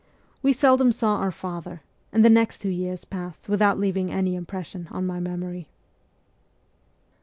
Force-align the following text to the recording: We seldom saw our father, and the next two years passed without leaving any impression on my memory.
We 0.41 0.51
seldom 0.51 0.91
saw 0.91 1.17
our 1.17 1.29
father, 1.29 1.83
and 2.11 2.25
the 2.25 2.29
next 2.31 2.57
two 2.57 2.71
years 2.71 3.05
passed 3.05 3.47
without 3.47 3.77
leaving 3.77 4.09
any 4.11 4.33
impression 4.33 4.87
on 4.89 5.05
my 5.05 5.19
memory. 5.19 5.69